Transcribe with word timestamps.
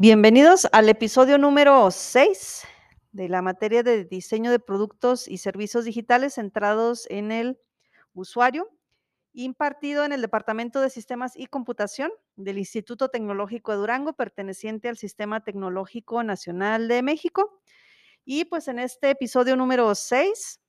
Bienvenidos 0.00 0.68
al 0.70 0.88
episodio 0.88 1.38
número 1.38 1.90
6 1.90 2.62
de 3.10 3.28
la 3.28 3.42
materia 3.42 3.82
de 3.82 4.04
diseño 4.04 4.52
de 4.52 4.60
productos 4.60 5.26
y 5.26 5.38
servicios 5.38 5.84
digitales 5.84 6.34
centrados 6.34 7.08
en 7.10 7.32
el 7.32 7.58
usuario, 8.14 8.70
impartido 9.32 10.04
en 10.04 10.12
el 10.12 10.22
Departamento 10.22 10.80
de 10.80 10.90
Sistemas 10.90 11.32
y 11.34 11.48
Computación 11.48 12.12
del 12.36 12.58
Instituto 12.58 13.08
Tecnológico 13.08 13.72
de 13.72 13.78
Durango, 13.78 14.12
perteneciente 14.12 14.88
al 14.88 14.96
Sistema 14.96 15.42
Tecnológico 15.42 16.22
Nacional 16.22 16.86
de 16.86 17.02
México. 17.02 17.60
Y 18.24 18.44
pues 18.44 18.68
en 18.68 18.78
este 18.78 19.10
episodio 19.10 19.56
número 19.56 19.92
6 19.96 20.60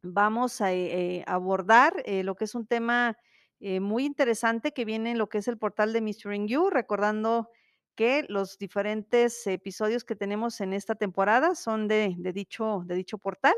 vamos 0.00 0.62
a 0.62 0.72
eh, 0.72 1.22
abordar 1.26 2.02
eh, 2.06 2.24
lo 2.24 2.34
que 2.34 2.46
es 2.46 2.54
un 2.54 2.66
tema 2.66 3.18
eh, 3.60 3.80
muy 3.80 4.06
interesante 4.06 4.72
que 4.72 4.86
viene 4.86 5.10
en 5.10 5.18
lo 5.18 5.28
que 5.28 5.36
es 5.36 5.48
el 5.48 5.58
portal 5.58 5.92
de 5.92 6.00
Mr. 6.00 6.46
You, 6.46 6.70
recordando 6.70 7.50
que 7.94 8.24
los 8.28 8.58
diferentes 8.58 9.46
episodios 9.46 10.04
que 10.04 10.16
tenemos 10.16 10.60
en 10.60 10.72
esta 10.72 10.94
temporada 10.94 11.54
son 11.54 11.88
de, 11.88 12.14
dicho, 12.34 12.82
de 12.86 12.94
dicho 12.94 13.18
portal, 13.18 13.54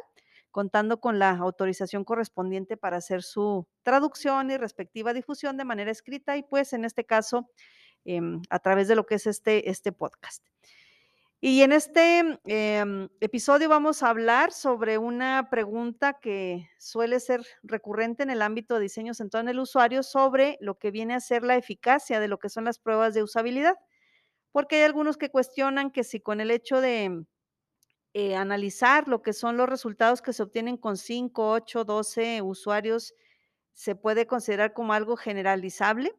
contando 0.50 1.00
con 1.00 1.18
la 1.18 1.30
autorización 1.30 2.04
correspondiente 2.04 2.76
para 2.76 2.98
hacer 2.98 3.22
su 3.22 3.66
traducción 3.82 4.50
y 4.50 4.56
respectiva 4.56 5.12
difusión 5.12 5.56
de 5.56 5.64
manera 5.64 5.90
escrita 5.90 6.36
y 6.36 6.42
pues 6.42 6.72
en 6.72 6.84
este 6.84 7.04
caso 7.04 7.50
eh, 8.04 8.20
a 8.50 8.58
través 8.58 8.88
de 8.88 8.96
lo 8.96 9.04
que 9.04 9.16
es 9.16 9.26
este, 9.26 9.70
este 9.70 9.92
podcast. 9.92 10.42
Y 11.38 11.60
en 11.60 11.72
este 11.72 12.40
eh, 12.46 13.08
episodio 13.20 13.68
vamos 13.68 14.02
a 14.02 14.08
hablar 14.08 14.52
sobre 14.52 14.96
una 14.96 15.48
pregunta 15.50 16.14
que 16.14 16.70
suele 16.78 17.20
ser 17.20 17.42
recurrente 17.62 18.22
en 18.22 18.30
el 18.30 18.40
ámbito 18.40 18.74
de 18.74 18.80
diseño 18.80 19.12
centrado 19.12 19.42
en 19.42 19.50
el 19.50 19.60
usuario 19.60 20.02
sobre 20.02 20.56
lo 20.62 20.78
que 20.78 20.90
viene 20.90 21.14
a 21.14 21.20
ser 21.20 21.44
la 21.44 21.56
eficacia 21.56 22.20
de 22.20 22.28
lo 22.28 22.38
que 22.38 22.48
son 22.48 22.64
las 22.64 22.78
pruebas 22.78 23.12
de 23.12 23.22
usabilidad 23.22 23.76
porque 24.56 24.76
hay 24.76 24.84
algunos 24.84 25.18
que 25.18 25.28
cuestionan 25.28 25.90
que 25.90 26.02
si 26.02 26.18
con 26.18 26.40
el 26.40 26.50
hecho 26.50 26.80
de 26.80 27.26
eh, 28.14 28.36
analizar 28.36 29.06
lo 29.06 29.20
que 29.20 29.34
son 29.34 29.58
los 29.58 29.68
resultados 29.68 30.22
que 30.22 30.32
se 30.32 30.42
obtienen 30.42 30.78
con 30.78 30.96
5, 30.96 31.50
8, 31.50 31.84
12 31.84 32.40
usuarios, 32.40 33.12
se 33.74 33.96
puede 33.96 34.26
considerar 34.26 34.72
como 34.72 34.94
algo 34.94 35.18
generalizable. 35.18 36.16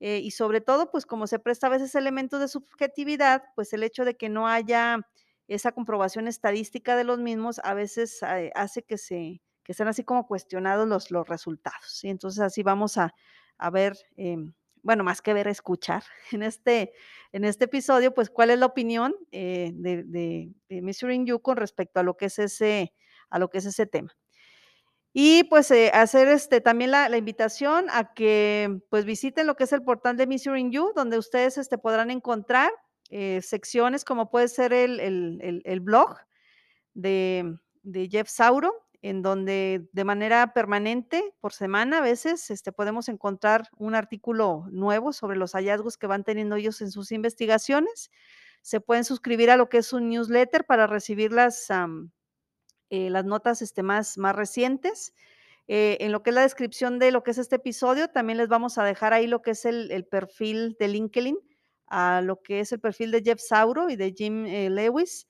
Eh, 0.00 0.18
y 0.18 0.32
sobre 0.32 0.60
todo, 0.60 0.90
pues 0.90 1.06
como 1.06 1.26
se 1.26 1.38
presta 1.38 1.68
a 1.68 1.70
veces 1.70 1.94
elementos 1.94 2.40
de 2.40 2.48
subjetividad, 2.48 3.42
pues 3.54 3.72
el 3.72 3.84
hecho 3.84 4.04
de 4.04 4.18
que 4.18 4.28
no 4.28 4.48
haya 4.48 5.08
esa 5.48 5.72
comprobación 5.72 6.28
estadística 6.28 6.94
de 6.94 7.04
los 7.04 7.20
mismos 7.20 7.58
a 7.64 7.72
veces 7.72 8.22
eh, 8.22 8.52
hace 8.54 8.82
que 8.82 8.98
se 8.98 9.40
que 9.64 9.72
sean 9.72 9.88
así 9.88 10.04
como 10.04 10.26
cuestionados 10.26 10.86
los, 10.86 11.10
los 11.10 11.26
resultados. 11.26 12.04
Y 12.04 12.10
entonces 12.10 12.40
así 12.42 12.62
vamos 12.62 12.98
a, 12.98 13.14
a 13.56 13.70
ver 13.70 13.96
eh, 14.18 14.36
bueno, 14.82 15.04
más 15.04 15.22
que 15.22 15.34
ver, 15.34 15.48
escuchar 15.48 16.04
en 16.32 16.42
este, 16.42 16.92
en 17.32 17.44
este 17.44 17.64
episodio, 17.64 18.14
pues 18.14 18.30
cuál 18.30 18.50
es 18.50 18.58
la 18.58 18.66
opinión 18.66 19.14
eh, 19.30 19.70
de, 19.74 20.02
de, 20.04 20.50
de 20.68 20.82
Measuring 20.82 21.26
You 21.26 21.40
con 21.40 21.56
respecto 21.56 22.00
a 22.00 22.02
lo 22.02 22.16
que 22.16 22.26
es 22.26 22.38
ese, 22.38 22.92
a 23.30 23.38
lo 23.38 23.48
que 23.48 23.58
es 23.58 23.66
ese 23.66 23.86
tema. 23.86 24.14
Y 25.14 25.44
pues 25.44 25.70
eh, 25.70 25.90
hacer 25.92 26.28
este, 26.28 26.62
también 26.62 26.90
la, 26.90 27.16
invitación 27.16 27.86
a 27.90 28.14
que 28.14 28.80
pues 28.88 29.04
visiten 29.04 29.46
lo 29.46 29.56
que 29.56 29.64
es 29.64 29.72
el 29.72 29.82
portal 29.82 30.16
de 30.16 30.26
Measuring 30.26 30.72
You, 30.72 30.92
donde 30.96 31.18
ustedes 31.18 31.58
este, 31.58 31.76
podrán 31.76 32.10
encontrar 32.10 32.70
eh, 33.10 33.42
secciones 33.42 34.04
como 34.04 34.30
puede 34.30 34.48
ser 34.48 34.72
el, 34.72 34.98
el, 35.00 35.62
el, 35.64 35.80
blog 35.80 36.16
de 36.94 37.58
Jeff 38.10 38.28
Sauro, 38.28 38.72
en 39.02 39.20
donde 39.20 39.88
de 39.92 40.04
manera 40.04 40.52
permanente, 40.54 41.34
por 41.40 41.52
semana 41.52 41.98
a 41.98 42.00
veces, 42.02 42.50
este, 42.50 42.70
podemos 42.70 43.08
encontrar 43.08 43.68
un 43.76 43.96
artículo 43.96 44.64
nuevo 44.70 45.12
sobre 45.12 45.36
los 45.36 45.52
hallazgos 45.52 45.98
que 45.98 46.06
van 46.06 46.22
teniendo 46.22 46.54
ellos 46.54 46.80
en 46.80 46.92
sus 46.92 47.10
investigaciones. 47.10 48.12
Se 48.62 48.80
pueden 48.80 49.04
suscribir 49.04 49.50
a 49.50 49.56
lo 49.56 49.68
que 49.68 49.78
es 49.78 49.92
un 49.92 50.08
newsletter 50.08 50.64
para 50.64 50.86
recibir 50.86 51.32
las, 51.32 51.68
um, 51.68 52.10
las 52.90 53.24
notas 53.24 53.60
este, 53.60 53.82
más, 53.82 54.18
más 54.18 54.36
recientes. 54.36 55.12
Eh, 55.66 55.98
en 56.00 56.12
lo 56.12 56.22
que 56.22 56.30
es 56.30 56.34
la 56.34 56.42
descripción 56.42 57.00
de 57.00 57.10
lo 57.10 57.24
que 57.24 57.32
es 57.32 57.38
este 57.38 57.56
episodio, 57.56 58.08
también 58.08 58.36
les 58.36 58.48
vamos 58.48 58.78
a 58.78 58.84
dejar 58.84 59.12
ahí 59.12 59.26
lo 59.26 59.42
que 59.42 59.52
es 59.52 59.64
el, 59.64 59.90
el 59.90 60.04
perfil 60.04 60.76
de 60.78 60.88
LinkedIn, 60.88 61.38
a 61.88 62.20
lo 62.20 62.40
que 62.40 62.60
es 62.60 62.70
el 62.70 62.78
perfil 62.78 63.10
de 63.10 63.22
Jeff 63.22 63.40
Sauro 63.40 63.90
y 63.90 63.96
de 63.96 64.12
Jim 64.16 64.46
eh, 64.46 64.70
Lewis 64.70 65.26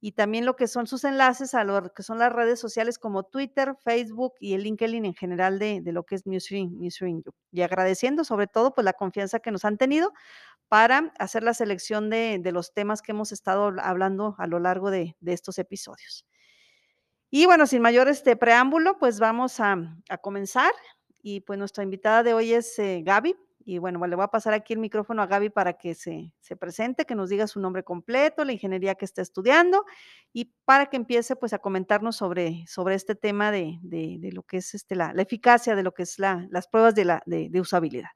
y 0.00 0.12
también 0.12 0.44
lo 0.44 0.56
que 0.56 0.68
son 0.68 0.86
sus 0.86 1.04
enlaces 1.04 1.54
a 1.54 1.64
lo 1.64 1.92
que 1.94 2.02
son 2.02 2.18
las 2.18 2.32
redes 2.32 2.60
sociales 2.60 2.98
como 2.98 3.24
Twitter, 3.24 3.74
Facebook 3.82 4.34
y 4.40 4.54
el 4.54 4.62
LinkedIn 4.62 5.04
en 5.04 5.14
general 5.14 5.58
de, 5.58 5.80
de 5.80 5.92
lo 5.92 6.04
que 6.04 6.16
es 6.16 6.26
Newsring, 6.26 6.78
Newsring 6.78 7.22
Y 7.52 7.62
agradeciendo 7.62 8.24
sobre 8.24 8.46
todo 8.46 8.74
pues 8.74 8.84
la 8.84 8.92
confianza 8.92 9.40
que 9.40 9.50
nos 9.50 9.64
han 9.64 9.78
tenido 9.78 10.12
para 10.68 11.12
hacer 11.18 11.42
la 11.42 11.54
selección 11.54 12.10
de, 12.10 12.38
de 12.40 12.52
los 12.52 12.72
temas 12.74 13.02
que 13.02 13.12
hemos 13.12 13.32
estado 13.32 13.72
hablando 13.80 14.34
a 14.38 14.46
lo 14.46 14.58
largo 14.58 14.90
de, 14.90 15.16
de, 15.20 15.32
estos 15.32 15.58
episodios. 15.58 16.26
Y 17.30 17.46
bueno, 17.46 17.66
sin 17.66 17.82
mayor 17.82 18.08
este 18.08 18.36
preámbulo, 18.36 18.98
pues 18.98 19.20
vamos 19.20 19.60
a, 19.60 19.76
a 20.08 20.18
comenzar. 20.18 20.72
Y 21.22 21.40
pues 21.40 21.58
nuestra 21.58 21.84
invitada 21.84 22.22
de 22.22 22.34
hoy 22.34 22.52
es 22.52 22.78
eh, 22.78 23.02
Gaby. 23.04 23.36
Y 23.68 23.78
bueno, 23.78 24.06
le 24.06 24.14
voy 24.14 24.24
a 24.24 24.28
pasar 24.28 24.54
aquí 24.54 24.74
el 24.74 24.78
micrófono 24.78 25.22
a 25.22 25.26
Gaby 25.26 25.50
para 25.50 25.72
que 25.72 25.96
se, 25.96 26.32
se, 26.38 26.54
presente, 26.56 27.04
que 27.04 27.16
nos 27.16 27.30
diga 27.30 27.48
su 27.48 27.58
nombre 27.58 27.82
completo, 27.82 28.44
la 28.44 28.52
ingeniería 28.52 28.94
que 28.94 29.04
está 29.04 29.22
estudiando 29.22 29.84
y 30.32 30.52
para 30.64 30.86
que 30.86 30.96
empiece 30.96 31.34
pues 31.34 31.52
a 31.52 31.58
comentarnos 31.58 32.14
sobre, 32.14 32.64
sobre 32.68 32.94
este 32.94 33.16
tema 33.16 33.50
de, 33.50 33.78
de, 33.82 34.30
lo 34.32 34.44
que 34.44 34.58
es 34.58 34.72
este, 34.74 34.94
la, 34.94 35.12
la, 35.12 35.22
eficacia 35.22 35.74
de 35.74 35.82
lo 35.82 35.92
que 35.92 36.04
es 36.04 36.20
la, 36.20 36.46
las 36.48 36.68
pruebas 36.68 36.94
de, 36.94 37.06
la, 37.06 37.22
de 37.26 37.60
usabilidad. 37.60 38.10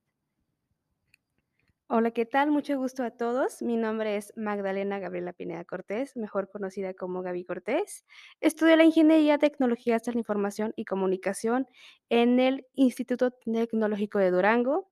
Hola, 1.93 2.13
¿qué 2.13 2.25
tal? 2.25 2.53
Mucho 2.53 2.79
gusto 2.79 3.03
a 3.03 3.11
todos. 3.11 3.63
Mi 3.63 3.77
nombre 3.77 4.17
es 4.17 4.33
Magdalena 4.37 5.01
Gabriela 5.01 5.33
Pineda 5.33 5.65
Cortés, 5.65 6.17
mejor 6.17 6.49
conocida 6.49 6.95
como 6.95 7.21
Gaby 7.21 7.45
Cortés. 7.45 8.05
Estudio 8.41 8.77
la 8.77 8.85
Ingeniería 8.85 9.39
Tecnologías 9.39 10.05
de 10.05 10.13
la 10.13 10.19
Información 10.19 10.73
y 10.77 10.85
Comunicación 10.85 11.67
en 12.09 12.39
el 12.39 12.65
Instituto 12.75 13.33
Tecnológico 13.33 14.21
de 14.21 14.31
Durango. 14.31 14.89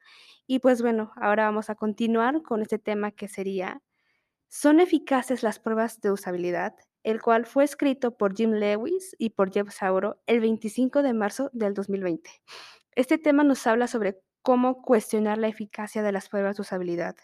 Y 0.49 0.59
pues 0.59 0.83
bueno, 0.83 1.13
ahora 1.15 1.45
vamos 1.45 1.71
a 1.71 1.77
continuar 1.77 2.43
con 2.43 2.63
este 2.63 2.81
tema 2.81 3.13
que 3.13 3.29
sería, 3.29 3.81
¿son 4.49 4.81
eficaces 4.81 5.45
las 5.45 5.61
pruebas 5.61 6.01
de 6.01 6.11
usabilidad? 6.11 6.75
El 7.05 7.23
cual 7.23 7.47
fue 7.47 7.63
escrito 7.63 8.17
por 8.17 8.35
Jim 8.35 8.55
Lewis 8.55 9.15
y 9.21 9.31
por 9.31 9.53
Jeff 9.53 9.73
Sauro 9.73 10.21
el 10.27 10.41
25 10.41 11.05
de 11.05 11.15
marzo 11.15 11.49
del 11.53 11.75
2020. 11.75 12.29
Este 12.97 13.19
tema 13.19 13.45
nos 13.45 13.65
habla 13.69 13.87
sobre 13.87 14.21
cómo 14.43 14.83
cuestionar 14.83 15.39
la 15.39 15.49
eficacia 15.49 16.03
de 16.03 16.13
las 16.13 16.29
pruebas 16.29 16.57
de 16.57 16.63
usabilidad. 16.63 17.17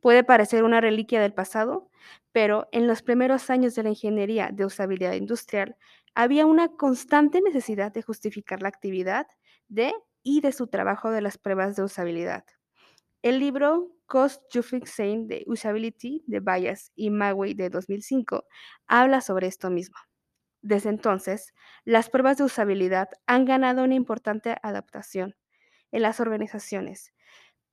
Puede 0.00 0.24
parecer 0.24 0.64
una 0.64 0.80
reliquia 0.80 1.20
del 1.20 1.34
pasado, 1.34 1.88
pero 2.32 2.68
en 2.72 2.86
los 2.86 3.02
primeros 3.02 3.50
años 3.50 3.74
de 3.74 3.84
la 3.84 3.90
ingeniería 3.90 4.50
de 4.52 4.66
usabilidad 4.66 5.14
industrial 5.14 5.76
había 6.14 6.46
una 6.46 6.68
constante 6.68 7.40
necesidad 7.40 7.92
de 7.92 8.02
justificar 8.02 8.62
la 8.62 8.68
actividad 8.68 9.26
de 9.68 9.94
y 10.22 10.40
de 10.40 10.52
su 10.52 10.66
trabajo 10.66 11.10
de 11.10 11.20
las 11.20 11.38
pruebas 11.38 11.76
de 11.76 11.84
usabilidad. 11.84 12.44
El 13.22 13.38
libro 13.38 13.92
Cost 14.06 14.42
Justifying 14.52 15.28
de 15.28 15.44
Usability 15.46 16.24
de 16.26 16.40
Bias 16.40 16.90
y 16.96 17.10
Magway 17.10 17.54
de 17.54 17.70
2005 17.70 18.44
habla 18.88 19.20
sobre 19.20 19.46
esto 19.46 19.70
mismo. 19.70 19.96
Desde 20.60 20.90
entonces, 20.90 21.54
las 21.84 22.10
pruebas 22.10 22.38
de 22.38 22.44
usabilidad 22.44 23.08
han 23.26 23.44
ganado 23.44 23.84
una 23.84 23.94
importante 23.94 24.56
adaptación 24.62 25.36
en 25.92 26.02
las 26.02 26.20
organizaciones. 26.20 27.12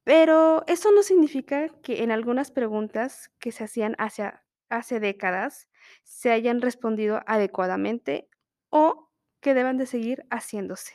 Pero 0.04 0.64
eso 0.68 0.92
no 0.92 1.04
significa 1.04 1.70
que 1.84 2.04
en 2.04 2.12
algunas 2.12 2.52
preguntas 2.52 3.32
que 3.40 3.52
se 3.52 3.64
hacían 3.64 3.96
hacia, 3.98 4.44
hace 4.70 5.00
décadas 5.00 5.68
se 6.04 6.32
hayan 6.32 6.62
respondido 6.62 7.22
adecuadamente 7.26 8.30
o 8.70 9.10
que 9.42 9.54
deban 9.54 9.78
de 9.78 9.86
seguir 9.86 10.26
haciéndose. 10.30 10.94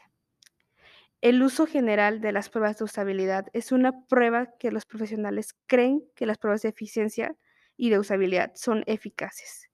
El 1.21 1.43
uso 1.43 1.67
general 1.67 2.21
de 2.21 2.32
las 2.32 2.50
pruebas 2.50 2.79
de 2.79 2.85
usabilidad 2.85 3.47
es 3.55 3.73
una 3.73 4.05
prueba 4.06 4.56
que 4.59 4.70
los 4.70 4.85
profesionales 4.85 5.55
creen 5.67 6.05
que 6.15 6.27
las 6.27 6.38
pruebas 6.38 6.62
de 6.62 6.69
eficiencia 6.69 7.35
y 7.77 7.91
de 7.91 7.99
usabilidad 7.99 8.53
son 8.55 8.85
eficaces. 8.87 9.70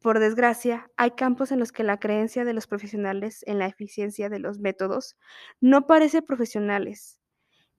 Por 0.00 0.18
desgracia, 0.18 0.90
hay 0.96 1.12
campos 1.12 1.52
en 1.52 1.58
los 1.58 1.72
que 1.72 1.84
la 1.84 1.98
creencia 1.98 2.44
de 2.44 2.52
los 2.54 2.66
profesionales 2.66 3.44
en 3.46 3.58
la 3.58 3.66
eficiencia 3.66 4.28
de 4.28 4.38
los 4.38 4.58
métodos 4.58 5.16
no 5.60 5.86
parece 5.86 6.22
profesionales 6.22 7.18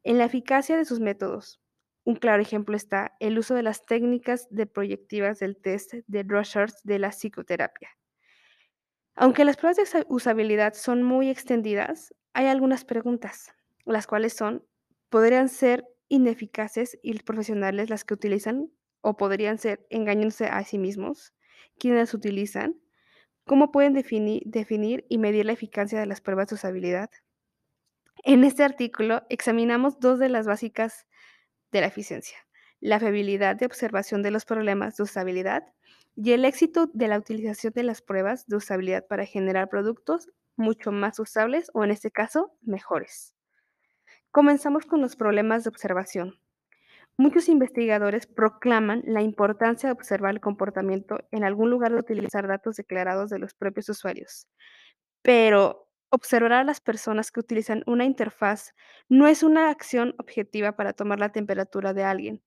en 0.03 0.17
la 0.19 0.25
eficacia 0.25 0.77
de 0.77 0.85
sus 0.85 0.99
métodos. 0.99 1.61
Un 2.05 2.15
claro 2.15 2.41
ejemplo 2.41 2.75
está 2.77 3.15
el 3.19 3.39
uso 3.39 3.55
de 3.55 3.63
las 3.63 3.85
técnicas 3.85 4.47
de 4.51 4.67
proyectivas 4.67 5.39
del 5.39 5.57
test 5.57 5.93
de 6.07 6.23
Rorschach 6.23 6.73
de 6.83 6.99
la 6.99 7.11
psicoterapia. 7.11 7.89
Aunque 9.15 9.45
las 9.45 9.55
pruebas 9.57 9.77
de 9.77 10.05
usabilidad 10.09 10.73
son 10.73 11.03
muy 11.03 11.29
extendidas, 11.29 12.13
hay 12.33 12.47
algunas 12.47 12.83
preguntas, 12.85 13.53
las 13.85 14.05
cuales 14.07 14.33
son, 14.33 14.65
¿podrían 15.09 15.47
ser 15.49 15.85
ineficaces 16.09 16.97
y 17.01 17.17
profesionales 17.19 17.89
las 17.89 18.03
que 18.03 18.13
utilizan 18.13 18.71
o 19.01 19.15
podrían 19.17 19.57
ser 19.57 19.85
engañándose 19.89 20.45
a 20.47 20.63
sí 20.63 20.77
mismos? 20.77 21.33
¿Quiénes 21.81 21.99
las 21.99 22.13
utilizan? 22.13 22.79
¿Cómo 23.43 23.71
pueden 23.71 23.93
definir, 23.93 24.43
definir 24.45 25.03
y 25.09 25.17
medir 25.17 25.47
la 25.47 25.53
eficacia 25.53 25.99
de 25.99 26.05
las 26.05 26.21
pruebas 26.21 26.49
de 26.49 26.53
usabilidad? 26.53 27.09
En 28.23 28.43
este 28.43 28.63
artículo 28.63 29.23
examinamos 29.29 29.99
dos 29.99 30.19
de 30.19 30.29
las 30.29 30.45
básicas 30.45 31.07
de 31.71 31.81
la 31.81 31.87
eficiencia, 31.87 32.37
la 32.81 32.99
fiabilidad 32.99 33.55
de 33.55 33.65
observación 33.65 34.21
de 34.21 34.29
los 34.29 34.45
problemas 34.45 34.95
de 34.95 35.01
usabilidad 35.01 35.63
y 36.15 36.33
el 36.33 36.45
éxito 36.45 36.85
de 36.93 37.07
la 37.07 37.17
utilización 37.17 37.73
de 37.73 37.81
las 37.81 38.03
pruebas 38.03 38.45
de 38.45 38.57
usabilidad 38.57 39.07
para 39.07 39.25
generar 39.25 39.67
productos 39.67 40.29
mucho 40.57 40.91
más 40.91 41.17
usables 41.17 41.71
o 41.73 41.83
en 41.83 41.89
este 41.89 42.11
caso 42.11 42.55
mejores. 42.61 43.33
Comenzamos 44.29 44.85
con 44.85 45.01
los 45.01 45.15
problemas 45.15 45.63
de 45.63 45.69
observación. 45.69 46.40
Muchos 47.21 47.49
investigadores 47.49 48.25
proclaman 48.25 49.03
la 49.05 49.21
importancia 49.21 49.87
de 49.87 49.93
observar 49.93 50.31
el 50.33 50.41
comportamiento 50.41 51.19
en 51.29 51.43
algún 51.43 51.69
lugar 51.69 51.91
de 51.91 51.99
utilizar 51.99 52.47
datos 52.47 52.77
declarados 52.77 53.29
de 53.29 53.37
los 53.37 53.53
propios 53.53 53.89
usuarios. 53.89 54.47
Pero 55.21 55.87
observar 56.09 56.53
a 56.53 56.63
las 56.63 56.81
personas 56.81 57.31
que 57.31 57.39
utilizan 57.39 57.83
una 57.85 58.05
interfaz 58.05 58.73
no 59.07 59.27
es 59.27 59.43
una 59.43 59.69
acción 59.69 60.15
objetiva 60.17 60.75
para 60.75 60.93
tomar 60.93 61.19
la 61.19 61.31
temperatura 61.31 61.93
de 61.93 62.03
alguien, 62.03 62.43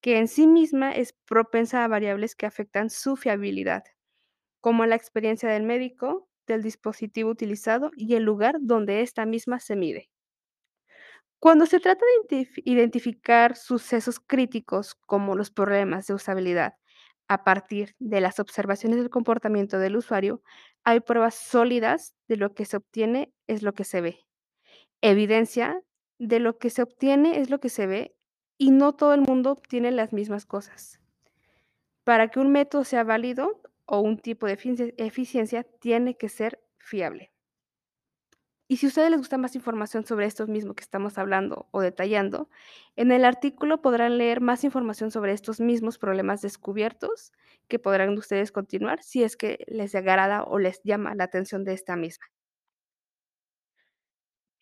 que 0.00 0.18
en 0.18 0.26
sí 0.26 0.48
misma 0.48 0.90
es 0.90 1.12
propensa 1.12 1.84
a 1.84 1.88
variables 1.88 2.34
que 2.34 2.46
afectan 2.46 2.90
su 2.90 3.14
fiabilidad, 3.14 3.84
como 4.60 4.86
la 4.86 4.96
experiencia 4.96 5.48
del 5.48 5.62
médico, 5.62 6.28
del 6.48 6.64
dispositivo 6.64 7.30
utilizado 7.30 7.92
y 7.96 8.16
el 8.16 8.24
lugar 8.24 8.56
donde 8.60 9.02
esta 9.02 9.24
misma 9.24 9.60
se 9.60 9.76
mide. 9.76 10.10
Cuando 11.46 11.66
se 11.66 11.78
trata 11.78 12.04
de 12.28 12.48
identificar 12.64 13.54
sucesos 13.54 14.18
críticos 14.18 14.96
como 14.96 15.36
los 15.36 15.52
problemas 15.52 16.08
de 16.08 16.14
usabilidad 16.14 16.74
a 17.28 17.44
partir 17.44 17.94
de 18.00 18.20
las 18.20 18.40
observaciones 18.40 18.98
del 18.98 19.10
comportamiento 19.10 19.78
del 19.78 19.94
usuario, 19.94 20.42
hay 20.82 20.98
pruebas 20.98 21.36
sólidas 21.36 22.16
de 22.26 22.36
lo 22.36 22.52
que 22.52 22.64
se 22.64 22.78
obtiene 22.78 23.32
es 23.46 23.62
lo 23.62 23.74
que 23.74 23.84
se 23.84 24.00
ve. 24.00 24.26
Evidencia 25.02 25.84
de 26.18 26.40
lo 26.40 26.58
que 26.58 26.68
se 26.68 26.82
obtiene 26.82 27.38
es 27.38 27.48
lo 27.48 27.60
que 27.60 27.68
se 27.68 27.86
ve 27.86 28.16
y 28.58 28.72
no 28.72 28.96
todo 28.96 29.14
el 29.14 29.20
mundo 29.20 29.52
obtiene 29.52 29.92
las 29.92 30.12
mismas 30.12 30.46
cosas. 30.46 30.98
Para 32.02 32.26
que 32.26 32.40
un 32.40 32.50
método 32.50 32.82
sea 32.82 33.04
válido 33.04 33.62
o 33.84 34.00
un 34.00 34.18
tipo 34.18 34.48
de 34.48 34.94
eficiencia 34.96 35.62
tiene 35.62 36.16
que 36.16 36.28
ser 36.28 36.60
fiable. 36.78 37.35
Y 38.68 38.78
si 38.78 38.86
a 38.86 38.88
ustedes 38.88 39.10
les 39.10 39.18
gusta 39.20 39.38
más 39.38 39.54
información 39.54 40.04
sobre 40.06 40.26
estos 40.26 40.48
mismos 40.48 40.74
que 40.76 40.82
estamos 40.82 41.18
hablando 41.18 41.68
o 41.70 41.80
detallando, 41.80 42.48
en 42.96 43.12
el 43.12 43.24
artículo 43.24 43.80
podrán 43.80 44.18
leer 44.18 44.40
más 44.40 44.64
información 44.64 45.10
sobre 45.12 45.32
estos 45.32 45.60
mismos 45.60 45.98
problemas 45.98 46.42
descubiertos 46.42 47.32
que 47.68 47.78
podrán 47.78 48.16
ustedes 48.18 48.50
continuar 48.52 49.02
si 49.02 49.22
es 49.22 49.36
que 49.36 49.64
les 49.68 49.94
agrada 49.94 50.42
o 50.44 50.58
les 50.58 50.80
llama 50.82 51.14
la 51.14 51.24
atención 51.24 51.64
de 51.64 51.74
esta 51.74 51.96
misma. 51.96 52.26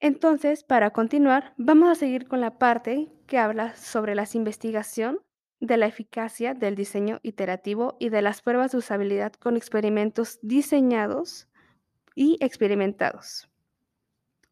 Entonces, 0.00 0.62
para 0.64 0.90
continuar, 0.90 1.54
vamos 1.56 1.88
a 1.90 1.94
seguir 1.96 2.28
con 2.28 2.40
la 2.40 2.58
parte 2.58 3.10
que 3.26 3.38
habla 3.38 3.74
sobre 3.76 4.14
la 4.14 4.26
investigación 4.34 5.20
de 5.60 5.76
la 5.78 5.86
eficacia 5.86 6.54
del 6.54 6.74
diseño 6.76 7.18
iterativo 7.22 7.96
y 7.98 8.10
de 8.10 8.22
las 8.22 8.42
pruebas 8.42 8.72
de 8.72 8.78
usabilidad 8.78 9.32
con 9.32 9.56
experimentos 9.56 10.38
diseñados 10.42 11.48
y 12.14 12.38
experimentados. 12.40 13.48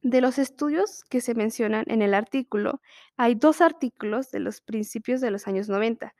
De 0.03 0.21
los 0.21 0.37
estudios 0.39 1.05
que 1.05 1.21
se 1.21 1.37
mencionan 1.37 1.85
en 1.87 2.03
el 2.03 2.13
artículo, 2.15 2.81
hay 3.17 3.37
dos 3.37 3.61
artículos 3.61 4.33
de 4.33 4.41
los 4.41 4.61
principios 4.61 5.21
de 5.21 5.31
los 5.31 5.47
años 5.47 5.69
90 5.69 6.17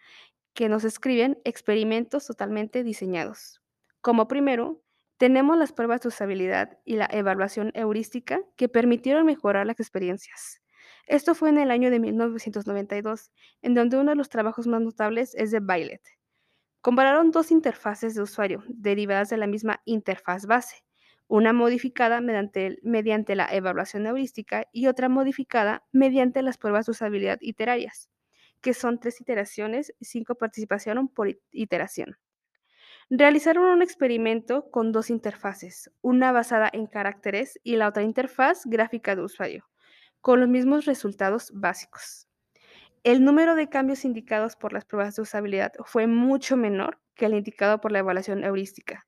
que 0.55 0.69
nos 0.69 0.85
escriben 0.85 1.41
experimentos 1.43 2.25
totalmente 2.25 2.85
diseñados. 2.85 3.61
Como 4.01 4.29
primero, 4.29 4.81
tenemos 5.17 5.59
las 5.59 5.73
pruebas 5.73 6.01
de 6.03 6.09
usabilidad 6.09 6.79
y 6.85 6.95
la 6.95 7.09
evaluación 7.11 7.73
heurística 7.75 8.41
que 8.55 8.69
permitieron 8.69 9.27
mejorar 9.27 9.67
las 9.67 9.81
experiencias. 9.81 10.61
Esto 11.09 11.35
fue 11.35 11.49
en 11.49 11.59
el 11.59 11.73
año 11.73 11.91
de 11.91 11.99
1992, 11.99 13.33
en 13.63 13.75
donde 13.75 13.97
uno 13.97 14.13
de 14.13 14.17
los 14.17 14.29
trabajos 14.29 14.69
más 14.69 14.81
notables 14.81 15.35
es 15.35 15.51
de 15.51 15.59
Violet. 15.59 16.03
Compararon 16.83 17.33
dos 17.33 17.51
interfaces 17.51 18.15
de 18.15 18.23
usuario 18.23 18.63
derivadas 18.69 19.29
de 19.31 19.39
la 19.39 19.49
misma 19.49 19.81
interfaz 19.87 20.47
base 20.47 20.85
una 21.33 21.55
modificada 21.55 22.21
mediante, 22.21 22.79
mediante 22.83 23.35
la 23.35 23.47
evaluación 23.47 24.05
heurística 24.05 24.69
y 24.71 24.89
otra 24.89 25.09
modificada 25.09 25.83
mediante 25.91 26.43
las 26.43 26.59
pruebas 26.59 26.85
de 26.85 26.93
usabilidad 26.93 27.39
iterarias, 27.41 28.11
que 28.61 28.75
son 28.75 29.01
tres 29.01 29.19
iteraciones 29.19 29.95
y 29.99 30.05
cinco 30.05 30.35
participación 30.35 31.09
por 31.09 31.35
iteración. 31.51 32.19
Realizaron 33.09 33.65
un 33.65 33.81
experimento 33.81 34.71
con 34.71 34.93
dos 34.93 35.09
interfaces, 35.09 35.91
una 36.03 36.33
basada 36.33 36.69
en 36.71 36.87
caracteres 36.87 37.59
y 37.63 37.77
la 37.77 37.89
otra 37.89 38.03
interfaz 38.03 38.67
gráfica 38.67 39.17
de 39.17 39.23
usuario, 39.23 39.71
con 40.21 40.39
los 40.39 40.51
mismos 40.51 40.85
resultados 40.85 41.51
básicos. 41.55 42.29
El 43.05 43.25
número 43.25 43.55
de 43.55 43.71
cambios 43.71 44.05
indicados 44.05 44.55
por 44.55 44.75
las 44.75 44.85
pruebas 44.85 45.17
de 45.17 45.23
usabilidad 45.23 45.73
fue 45.87 46.07
mucho 46.07 46.59
menor 46.59 47.01
que 47.15 47.25
el 47.25 47.33
indicado 47.33 47.81
por 47.81 47.91
la 47.91 48.01
evaluación 48.01 48.45
heurística, 48.45 49.07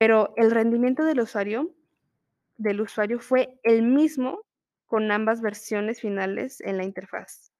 pero 0.00 0.32
el 0.38 0.50
rendimiento 0.50 1.04
del 1.04 1.20
usuario 1.20 1.74
del 2.56 2.80
usuario 2.80 3.20
fue 3.20 3.60
el 3.64 3.82
mismo 3.82 4.40
con 4.86 5.12
ambas 5.12 5.42
versiones 5.42 6.00
finales 6.00 6.62
en 6.62 6.78
la 6.78 6.84
interfaz. 6.84 7.52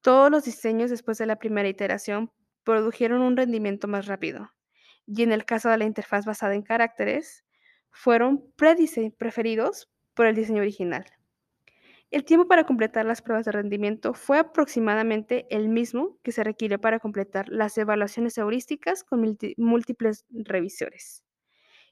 Todos 0.00 0.30
los 0.30 0.44
diseños 0.44 0.90
después 0.90 1.18
de 1.18 1.26
la 1.26 1.36
primera 1.36 1.68
iteración 1.68 2.32
produjeron 2.64 3.20
un 3.20 3.36
rendimiento 3.36 3.88
más 3.88 4.06
rápido, 4.06 4.52
y 5.06 5.22
en 5.22 5.32
el 5.32 5.44
caso 5.44 5.68
de 5.68 5.76
la 5.76 5.84
interfaz 5.84 6.24
basada 6.24 6.54
en 6.54 6.62
caracteres, 6.62 7.44
fueron 7.90 8.50
preferidos 8.56 9.90
por 10.14 10.26
el 10.26 10.34
diseño 10.34 10.62
original. 10.62 11.04
El 12.10 12.24
tiempo 12.24 12.48
para 12.48 12.64
completar 12.64 13.04
las 13.04 13.20
pruebas 13.20 13.44
de 13.44 13.52
rendimiento 13.52 14.14
fue 14.14 14.38
aproximadamente 14.38 15.46
el 15.50 15.68
mismo 15.68 16.18
que 16.22 16.32
se 16.32 16.42
requiere 16.42 16.78
para 16.78 17.00
completar 17.00 17.50
las 17.50 17.76
evaluaciones 17.76 18.38
heurísticas 18.38 19.04
con 19.04 19.36
múltiples 19.58 20.24
revisores. 20.30 21.25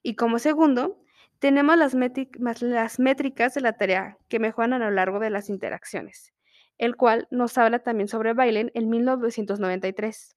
Y 0.06 0.17
como 0.17 0.39
segundo, 0.39 1.01
tenemos 1.39 1.79
las, 1.79 1.95
métricas 2.99 3.55
de 3.55 3.61
la 3.62 3.73
tarea 3.73 4.19
que 4.29 4.39
mejoran 4.39 4.75
a 4.75 4.79
lo 4.79 4.91
largo 4.91 5.19
de 5.19 5.31
las 5.31 5.49
interacciones, 5.49 6.35
el 6.77 6.95
cual 6.95 7.27
nos 7.31 7.56
habla 7.56 7.79
también 7.79 8.06
sobre 8.09 8.35
Bailen 8.35 8.71
en 8.75 8.91
1993. 8.91 10.37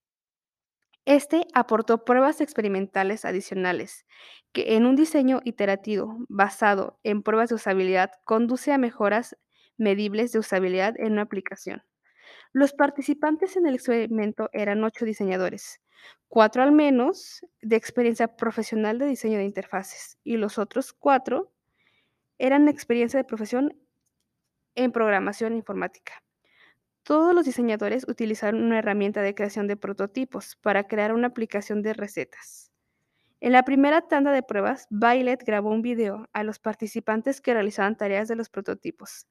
Este 1.03 1.45
aportó 1.53 2.05
pruebas 2.05 2.39
experimentales 2.39 3.25
adicionales 3.25 4.05
que 4.53 4.75
en 4.75 4.85
un 4.85 4.95
diseño 4.95 5.41
iterativo 5.43 6.17
basado 6.29 6.97
en 7.03 7.21
pruebas 7.21 7.49
de 7.49 7.55
usabilidad 7.55 8.11
conduce 8.23 8.71
a 8.71 8.77
mejoras 8.77 9.35
medibles 9.75 10.31
de 10.31 10.39
usabilidad 10.39 10.97
en 10.97 11.11
una 11.11 11.23
aplicación. 11.23 11.83
Los 12.53 12.71
participantes 12.71 13.57
en 13.57 13.67
el 13.67 13.75
experimento 13.75 14.49
eran 14.53 14.81
ocho 14.85 15.03
diseñadores, 15.03 15.81
cuatro 16.27 16.63
al 16.63 16.71
menos 16.71 17.41
de 17.61 17.75
experiencia 17.75 18.35
profesional 18.35 18.99
de 18.99 19.05
diseño 19.05 19.37
de 19.37 19.45
interfaces 19.45 20.17
y 20.23 20.37
los 20.37 20.57
otros 20.57 20.93
cuatro 20.93 21.51
eran 22.37 22.67
experiencia 22.67 23.17
de 23.17 23.23
profesión 23.23 23.75
en 24.75 24.91
programación 24.91 25.55
informática. 25.55 26.23
Todos 27.03 27.33
los 27.33 27.45
diseñadores 27.45 28.05
utilizaron 28.07 28.63
una 28.63 28.79
herramienta 28.79 29.21
de 29.21 29.33
creación 29.33 29.67
de 29.67 29.77
prototipos 29.77 30.57
para 30.57 30.87
crear 30.87 31.13
una 31.13 31.27
aplicación 31.27 31.81
de 31.81 31.93
recetas. 31.93 32.71
En 33.39 33.51
la 33.53 33.63
primera 33.63 34.01
tanda 34.07 34.31
de 34.31 34.43
pruebas, 34.43 34.87
Violet 34.89 35.43
grabó 35.45 35.69
un 35.69 35.81
video 35.81 36.27
a 36.33 36.43
los 36.43 36.59
participantes 36.59 37.39
que 37.39 37.53
realizaban 37.53 37.95
tareas 37.95 38.27
de 38.27 38.35
los 38.35 38.49
prototipos. 38.49 39.27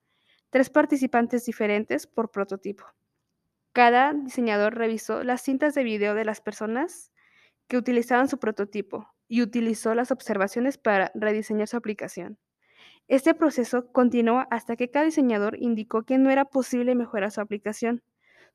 Tres 0.49 0.71
participantes 0.71 1.45
diferentes 1.45 2.07
por 2.07 2.31
prototipo. 2.31 2.87
Cada 3.77 4.15
diseñador 4.15 4.75
revisó 4.75 5.23
las 5.23 5.43
cintas 5.43 5.75
de 5.75 5.85
video 5.85 6.15
de 6.15 6.25
las 6.25 6.41
personas 6.41 7.13
que 7.69 7.77
utilizaban 7.77 8.27
su 8.27 8.39
prototipo 8.39 9.07
y 9.29 9.43
utilizó 9.43 9.95
las 9.95 10.11
observaciones 10.11 10.79
para 10.79 11.13
rediseñar 11.15 11.69
su 11.69 11.77
aplicación. 11.77 12.39
Este 13.07 13.35
proceso 13.35 13.93
continuó 13.93 14.47
hasta 14.51 14.77
que 14.77 14.91
cada 14.91 15.05
diseñador 15.05 15.59
indicó 15.61 16.05
que 16.05 16.17
no 16.17 16.31
era 16.31 16.47
posible 16.47 16.95
mejorar 16.95 17.31
su 17.31 17.43
aplicación. 17.43 18.03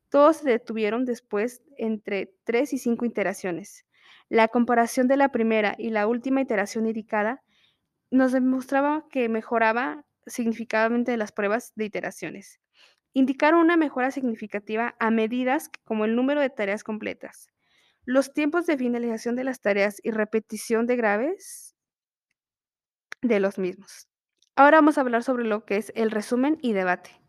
Todos 0.09 0.37
se 0.37 0.49
detuvieron 0.49 1.05
después 1.05 1.61
entre 1.77 2.33
3 2.45 2.73
y 2.73 2.77
5 2.79 3.05
iteraciones. 3.05 3.85
La 4.27 4.47
comparación 4.47 5.07
de 5.07 5.17
la 5.17 5.29
primera 5.29 5.75
y 5.77 5.91
la 5.91 6.07
última 6.07 6.41
iteración 6.41 6.87
indicada 6.87 7.43
nos 8.09 8.31
demostraba 8.31 9.05
que 9.11 9.29
mejoraba 9.29 10.03
significativamente 10.25 11.15
las 11.15 11.31
pruebas 11.31 11.73
de 11.75 11.85
iteraciones 11.85 12.59
indicaron 13.13 13.59
una 13.59 13.77
mejora 13.77 14.11
significativa 14.11 14.95
a 14.99 15.11
medidas 15.11 15.69
como 15.83 16.05
el 16.05 16.15
número 16.15 16.41
de 16.41 16.49
tareas 16.49 16.83
completas, 16.83 17.49
los 18.05 18.33
tiempos 18.33 18.65
de 18.65 18.77
finalización 18.77 19.35
de 19.35 19.43
las 19.43 19.61
tareas 19.61 19.99
y 20.03 20.11
repetición 20.11 20.87
de 20.87 20.95
graves 20.95 21.75
de 23.21 23.39
los 23.39 23.57
mismos. 23.57 24.07
Ahora 24.55 24.77
vamos 24.77 24.97
a 24.97 25.01
hablar 25.01 25.23
sobre 25.23 25.45
lo 25.45 25.65
que 25.65 25.77
es 25.77 25.91
el 25.95 26.11
resumen 26.11 26.57
y 26.61 26.73
debate. 26.73 27.21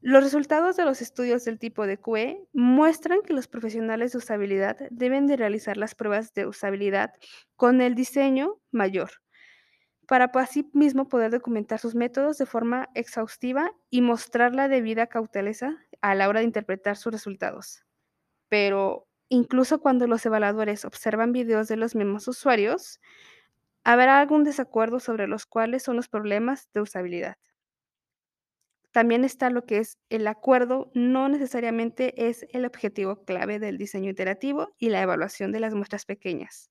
Los 0.00 0.22
resultados 0.22 0.76
de 0.76 0.84
los 0.84 1.02
estudios 1.02 1.44
del 1.44 1.58
tipo 1.58 1.84
de 1.86 1.98
QE 1.98 2.46
muestran 2.52 3.20
que 3.22 3.32
los 3.32 3.48
profesionales 3.48 4.12
de 4.12 4.18
usabilidad 4.18 4.76
deben 4.90 5.26
de 5.26 5.36
realizar 5.36 5.76
las 5.76 5.96
pruebas 5.96 6.32
de 6.34 6.46
usabilidad 6.46 7.14
con 7.56 7.80
el 7.80 7.96
diseño 7.96 8.60
mayor, 8.70 9.10
para 10.08 10.26
así 10.34 10.70
mismo 10.74 11.08
poder 11.08 11.32
documentar 11.32 11.80
sus 11.80 11.94
métodos 11.96 12.38
de 12.38 12.46
forma 12.46 12.90
exhaustiva 12.96 13.72
y 13.90 14.02
mostrar 14.02 14.54
la 14.56 14.68
debida 14.68 15.08
cauteleza 15.08 15.76
a 16.02 16.16
la 16.16 16.28
hora 16.28 16.40
de 16.40 16.46
interpretar 16.46 16.96
sus 16.98 17.12
resultados. 17.12 17.84
pero 18.50 19.08
incluso 19.30 19.80
cuando 19.80 20.06
los 20.08 20.26
evaluadores 20.26 20.84
observan 20.86 21.32
videos 21.32 21.68
de 21.68 21.76
los 21.76 21.94
mismos 21.96 22.28
usuarios, 22.28 23.00
habrá 23.84 24.20
algún 24.20 24.44
desacuerdo 24.44 25.00
sobre 25.00 25.28
los 25.28 25.46
cuales 25.46 25.82
son 25.84 25.96
los 25.96 26.08
problemas 26.08 26.68
de 26.74 26.82
usabilidad. 26.82 27.36
También 28.92 29.24
está 29.24 29.48
lo 29.48 29.64
que 29.64 29.78
es 29.78 29.98
el 30.10 30.26
acuerdo, 30.26 30.90
no 30.94 31.28
necesariamente 31.30 32.28
es 32.28 32.46
el 32.50 32.66
objetivo 32.66 33.24
clave 33.24 33.58
del 33.58 33.78
diseño 33.78 34.10
iterativo 34.10 34.74
y 34.78 34.90
la 34.90 35.00
evaluación 35.00 35.52
de 35.52 35.60
las 35.60 35.74
muestras 35.74 36.04
pequeñas. 36.04 36.70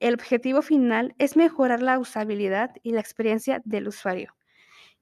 El 0.00 0.14
objetivo 0.14 0.62
final 0.62 1.14
es 1.18 1.36
mejorar 1.36 1.82
la 1.82 1.98
usabilidad 1.98 2.70
y 2.82 2.92
la 2.92 3.00
experiencia 3.00 3.62
del 3.64 3.88
usuario. 3.88 4.36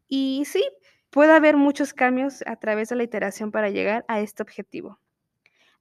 Y 0.09 0.45
sí, 0.47 0.65
puede 1.11 1.33
haber 1.33 1.57
muchos 1.57 1.95
cambios 1.95 2.43
a 2.47 2.57
través 2.57 2.89
de 2.89 2.97
la 2.97 3.05
iteración 3.05 3.51
para 3.51 3.71
llegar 3.71 4.05
a 4.09 4.21
este 4.21 4.43
objetivo. 4.43 5.01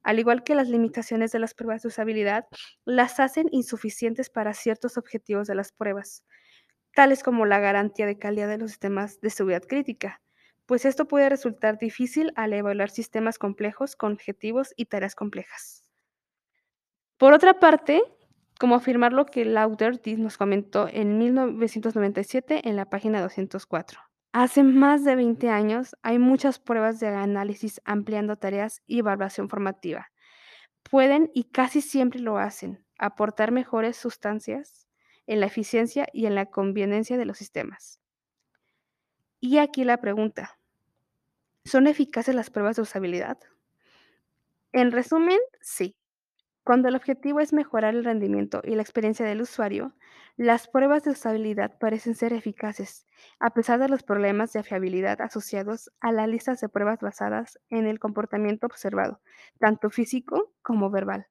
Al 0.02 0.18
igual 0.18 0.44
que 0.44 0.54
las 0.54 0.68
limitaciones 0.68 1.32
de 1.32 1.38
las 1.38 1.54
pruebas 1.54 1.82
de 1.82 1.88
usabilidad, 1.88 2.46
las 2.84 3.20
hacen 3.20 3.48
insuficientes 3.52 4.30
para 4.30 4.52
ciertos 4.52 4.98
objetivos 4.98 5.46
de 5.46 5.54
las 5.54 5.72
pruebas, 5.72 6.24
tales 6.94 7.22
como 7.22 7.46
la 7.46 7.58
garantía 7.58 8.06
de 8.06 8.18
calidad 8.18 8.48
de 8.48 8.58
los 8.58 8.70
sistemas 8.72 9.20
de 9.20 9.30
seguridad 9.30 9.62
crítica, 9.62 10.20
pues 10.66 10.84
esto 10.84 11.06
puede 11.06 11.28
resultar 11.28 11.78
difícil 11.78 12.32
al 12.36 12.52
evaluar 12.52 12.90
sistemas 12.90 13.38
complejos 13.38 13.96
con 13.96 14.12
objetivos 14.12 14.72
y 14.76 14.86
tareas 14.86 15.14
complejas. 15.14 15.84
Por 17.18 17.32
otra 17.32 17.58
parte, 17.60 18.02
como 18.58 18.76
afirmar 18.76 19.12
lo 19.12 19.26
que 19.26 19.44
Lauder 19.44 20.00
nos 20.18 20.38
comentó 20.38 20.88
en 20.88 21.18
1997 21.18 22.68
en 22.68 22.76
la 22.76 22.88
página 22.88 23.20
204. 23.20 24.00
Hace 24.32 24.62
más 24.64 25.04
de 25.04 25.16
20 25.16 25.48
años 25.48 25.96
hay 26.02 26.18
muchas 26.18 26.58
pruebas 26.58 26.98
de 27.00 27.08
análisis 27.08 27.80
ampliando 27.84 28.36
tareas 28.36 28.82
y 28.86 28.98
evaluación 28.98 29.48
formativa. 29.48 30.10
Pueden 30.82 31.30
y 31.34 31.44
casi 31.44 31.80
siempre 31.80 32.20
lo 32.20 32.38
hacen, 32.38 32.84
aportar 32.98 33.52
mejores 33.52 33.96
sustancias 33.96 34.88
en 35.26 35.40
la 35.40 35.46
eficiencia 35.46 36.06
y 36.12 36.26
en 36.26 36.34
la 36.34 36.46
conveniencia 36.46 37.16
de 37.16 37.24
los 37.24 37.38
sistemas. 37.38 38.00
Y 39.40 39.58
aquí 39.58 39.84
la 39.84 40.00
pregunta, 40.00 40.58
¿son 41.64 41.86
eficaces 41.86 42.34
las 42.34 42.50
pruebas 42.50 42.76
de 42.76 42.82
usabilidad? 42.82 43.38
En 44.72 44.90
resumen, 44.90 45.38
sí. 45.60 45.96
Cuando 46.64 46.88
el 46.88 46.96
objetivo 46.96 47.40
es 47.40 47.52
mejorar 47.52 47.94
el 47.94 48.04
rendimiento 48.04 48.62
y 48.64 48.74
la 48.74 48.80
experiencia 48.80 49.26
del 49.26 49.42
usuario, 49.42 49.92
las 50.36 50.66
pruebas 50.66 51.04
de 51.04 51.10
usabilidad 51.10 51.78
parecen 51.78 52.14
ser 52.14 52.32
eficaces, 52.32 53.06
a 53.38 53.50
pesar 53.50 53.78
de 53.78 53.90
los 53.90 54.02
problemas 54.02 54.54
de 54.54 54.62
fiabilidad 54.62 55.20
asociados 55.20 55.92
a 56.00 56.10
las 56.10 56.26
listas 56.26 56.62
de 56.62 56.70
pruebas 56.70 57.00
basadas 57.00 57.60
en 57.68 57.86
el 57.86 57.98
comportamiento 57.98 58.66
observado, 58.66 59.20
tanto 59.58 59.90
físico 59.90 60.54
como 60.62 60.88
verbal. 60.88 61.26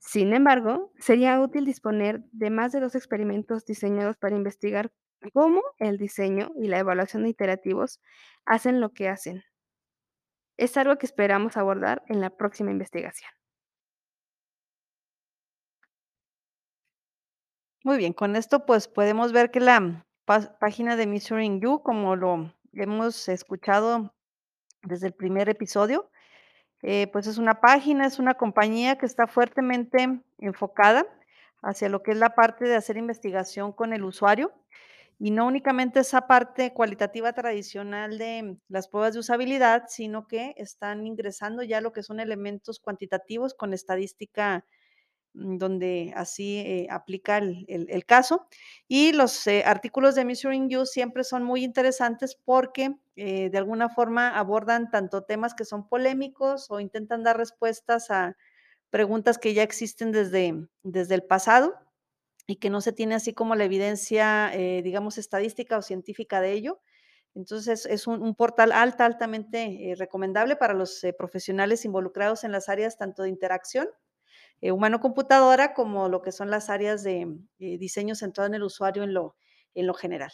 Sin 0.00 0.34
embargo, 0.34 0.92
sería 0.98 1.40
útil 1.40 1.64
disponer 1.64 2.22
de 2.32 2.50
más 2.50 2.70
de 2.70 2.80
dos 2.80 2.94
experimentos 2.94 3.64
diseñados 3.64 4.18
para 4.18 4.36
investigar 4.36 4.92
cómo 5.32 5.62
el 5.78 5.96
diseño 5.96 6.52
y 6.56 6.68
la 6.68 6.78
evaluación 6.78 7.22
de 7.22 7.30
iterativos 7.30 8.02
hacen 8.44 8.82
lo 8.82 8.92
que 8.92 9.08
hacen. 9.08 9.44
Es 10.58 10.76
algo 10.76 10.98
que 10.98 11.06
esperamos 11.06 11.56
abordar 11.56 12.02
en 12.06 12.20
la 12.20 12.36
próxima 12.36 12.70
investigación. 12.70 13.37
Muy 17.88 17.96
bien, 17.96 18.12
con 18.12 18.36
esto 18.36 18.66
pues 18.66 18.86
podemos 18.86 19.32
ver 19.32 19.50
que 19.50 19.60
la 19.60 20.04
página 20.60 20.94
de 20.94 21.06
Measuring 21.06 21.62
You, 21.62 21.80
como 21.82 22.16
lo 22.16 22.52
hemos 22.74 23.30
escuchado 23.30 24.12
desde 24.82 25.06
el 25.06 25.14
primer 25.14 25.48
episodio, 25.48 26.10
eh, 26.82 27.06
pues 27.10 27.26
es 27.26 27.38
una 27.38 27.62
página, 27.62 28.04
es 28.04 28.18
una 28.18 28.34
compañía 28.34 28.98
que 28.98 29.06
está 29.06 29.26
fuertemente 29.26 30.20
enfocada 30.36 31.06
hacia 31.62 31.88
lo 31.88 32.02
que 32.02 32.10
es 32.10 32.18
la 32.18 32.34
parte 32.34 32.66
de 32.66 32.76
hacer 32.76 32.98
investigación 32.98 33.72
con 33.72 33.94
el 33.94 34.04
usuario 34.04 34.52
y 35.18 35.30
no 35.30 35.46
únicamente 35.46 36.00
esa 36.00 36.26
parte 36.26 36.74
cualitativa 36.74 37.32
tradicional 37.32 38.18
de 38.18 38.58
las 38.68 38.88
pruebas 38.88 39.14
de 39.14 39.20
usabilidad, 39.20 39.84
sino 39.88 40.28
que 40.28 40.52
están 40.58 41.06
ingresando 41.06 41.62
ya 41.62 41.80
lo 41.80 41.94
que 41.94 42.02
son 42.02 42.20
elementos 42.20 42.80
cuantitativos 42.80 43.54
con 43.54 43.72
estadística 43.72 44.66
donde 45.38 46.12
así 46.16 46.58
eh, 46.58 46.86
aplica 46.90 47.38
el, 47.38 48.04
caso. 48.06 48.46
Y 48.88 49.12
los 49.12 49.46
eh, 49.46 49.62
artículos 49.64 50.14
de 50.14 50.24
Measuring 50.24 50.68
You 50.68 50.86
siempre 50.86 51.24
son 51.24 51.44
muy 51.44 51.64
interesantes 51.64 52.36
porque 52.44 52.96
eh, 53.16 53.48
de 53.50 53.58
alguna 53.58 53.88
forma 53.88 54.36
abordan 54.36 54.90
tanto 54.90 55.22
temas 55.22 55.54
que 55.54 55.64
son 55.64 55.88
polémicos 55.88 56.70
o 56.70 56.80
intentan 56.80 57.22
dar 57.22 57.36
respuestas 57.36 58.10
a 58.10 58.36
preguntas 58.90 59.38
que 59.38 59.54
ya 59.54 59.62
existen 59.62 60.12
desde, 60.12 60.66
desde 60.82 61.14
el 61.14 61.22
pasado 61.22 61.74
y 62.46 62.56
que 62.56 62.70
no 62.70 62.80
se 62.80 62.92
tiene 62.92 63.14
así 63.14 63.34
como 63.34 63.54
la 63.54 63.64
evidencia, 63.64 64.50
digamos, 64.82 65.18
estadística 65.18 65.76
o 65.76 65.82
científica 65.82 66.40
de 66.40 66.52
ello. 66.52 66.80
Entonces, 67.34 67.84
es 67.84 68.06
un, 68.06 68.34
portal 68.34 68.72
alta, 68.72 69.04
altamente 69.04 69.94
recomendable 69.98 70.56
para 70.56 70.72
los 70.72 71.02
profesionales 71.18 71.84
involucrados 71.84 72.44
en 72.44 72.52
las 72.52 72.70
áreas 72.70 72.96
tanto 72.96 73.22
de 73.22 73.28
interacción 73.28 73.88
humano-computadora 74.62 75.74
como 75.74 76.08
lo 76.08 76.22
que 76.22 76.32
son 76.32 76.50
las 76.50 76.70
áreas 76.70 77.02
de 77.02 77.38
diseño 77.58 78.14
centrado 78.14 78.48
en 78.48 78.54
el 78.54 78.62
usuario 78.62 79.02
en 79.02 79.14
lo, 79.14 79.36
en 79.74 79.86
lo 79.86 79.94
general. 79.94 80.32